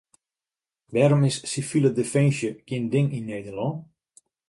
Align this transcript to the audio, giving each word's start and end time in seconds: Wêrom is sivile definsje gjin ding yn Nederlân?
Wêrom 0.93 1.23
is 1.29 1.37
sivile 1.51 1.89
definsje 1.97 2.49
gjin 2.67 2.85
ding 2.91 3.09
yn 3.17 3.25
Nederlân? 3.31 3.73